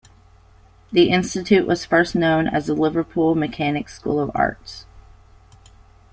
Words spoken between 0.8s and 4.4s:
The Institute was first known as the Liverpool Mechanics' School of